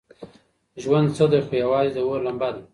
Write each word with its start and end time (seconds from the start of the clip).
ژوند 0.81 1.07
څه 1.17 1.25
دی 1.31 1.39
خو 1.45 1.53
یوازې 1.63 1.91
د 1.93 1.97
اور 2.07 2.19
لمبه 2.25 2.49
ده. 2.55 2.61